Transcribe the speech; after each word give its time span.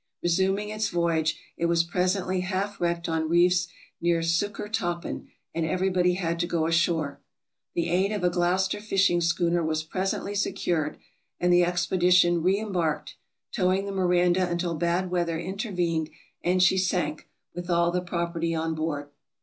Resuming 0.23 0.69
its 0.69 0.89
voyage, 0.89 1.37
it 1.57 1.67
was 1.67 1.83
presently 1.83 2.39
half 2.39 2.81
wrecked 2.81 3.07
on 3.07 3.29
reefs 3.29 3.67
near 4.01 4.23
Suk 4.23 4.53
kertoppen, 4.55 5.27
and 5.53 5.63
everybody 5.63 6.15
had 6.15 6.39
to 6.39 6.47
go 6.47 6.65
ashore. 6.65 7.19
The 7.75 7.87
aid 7.87 8.11
of 8.11 8.23
a 8.23 8.31
Gloucester 8.31 8.81
fishing 8.81 9.21
schooner 9.21 9.63
was 9.63 9.83
presently 9.83 10.33
secured, 10.33 10.97
and 11.39 11.53
the 11.53 11.63
expedition 11.63 12.41
reembarked, 12.41 13.13
towing 13.51 13.85
the" 13.85 13.91
Miranda" 13.91 14.49
until 14.49 14.73
bad 14.73 15.11
weather 15.11 15.37
intervened 15.37 16.09
and 16.43 16.63
she 16.63 16.79
sank, 16.79 17.29
with 17.53 17.69
all 17.69 17.91
the 17.91 18.01
property 18.01 18.55
on 18.55 18.73
board. 18.73 19.11